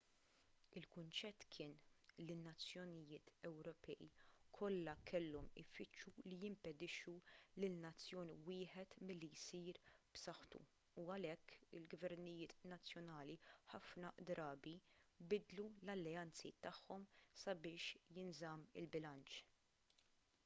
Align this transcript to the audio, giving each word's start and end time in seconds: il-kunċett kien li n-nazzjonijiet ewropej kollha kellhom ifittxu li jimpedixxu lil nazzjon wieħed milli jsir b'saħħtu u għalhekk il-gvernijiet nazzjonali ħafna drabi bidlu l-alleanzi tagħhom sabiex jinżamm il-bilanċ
il-kunċett 0.79 1.43
kien 1.55 1.73
li 2.27 2.35
n-nazzjonijiet 2.35 3.27
ewropej 3.49 3.99
kollha 4.59 4.93
kellhom 5.09 5.49
ifittxu 5.63 6.13
li 6.31 6.39
jimpedixxu 6.43 7.11
lil 7.65 7.75
nazzjon 7.83 8.31
wieħed 8.47 8.95
milli 9.09 9.29
jsir 9.41 9.77
b'saħħtu 10.15 10.61
u 11.03 11.05
għalhekk 11.17 11.59
il-gvernijiet 11.81 12.55
nazzjonali 12.73 13.35
ħafna 13.75 14.11
drabi 14.31 14.73
bidlu 15.35 15.67
l-alleanzi 15.85 16.53
tagħhom 16.67 17.05
sabiex 17.43 18.05
jinżamm 18.19 18.67
il-bilanċ 18.83 19.37